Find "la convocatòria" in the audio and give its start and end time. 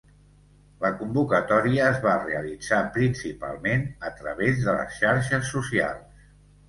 0.83-1.83